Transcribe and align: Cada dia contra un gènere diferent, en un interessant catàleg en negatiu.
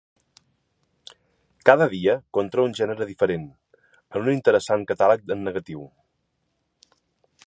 Cada 1.69 1.87
dia 1.91 2.15
contra 2.37 2.65
un 2.69 2.73
gènere 2.79 3.07
diferent, 3.11 3.45
en 3.99 4.25
un 4.25 4.31
interessant 4.39 4.87
catàleg 4.93 5.33
en 5.37 5.47
negatiu. 5.51 5.85